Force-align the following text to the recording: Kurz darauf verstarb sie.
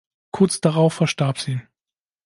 Kurz 0.31 0.59
darauf 0.61 0.95
verstarb 0.95 1.37
sie. 1.37 1.61